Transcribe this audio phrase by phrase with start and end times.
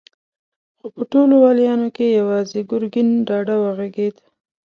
[0.77, 4.15] خو په ټولو واليانو کې يواځې ګرګين ډاډه وغږېد.